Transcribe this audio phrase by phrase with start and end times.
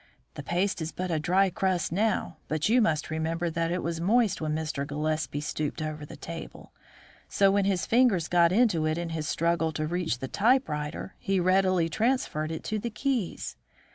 [0.33, 4.01] The paste is but a dry crust now, but you must remember that it was
[4.01, 4.83] moist when Mr.
[4.83, 6.73] Gillespie stooped over the table,
[7.29, 11.13] so that when his fingers got into it in his struggle to reach the typewriter,
[11.19, 13.55] he readily transferred it to the keys.